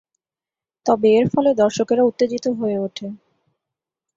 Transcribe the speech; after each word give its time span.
তবে 0.85 1.07
এর 1.17 1.25
ফলে 1.33 1.51
দর্শকেরা 1.61 2.03
উত্তেজিত 2.03 2.45
হয়ে 2.59 2.77
ওঠে। 2.79 3.07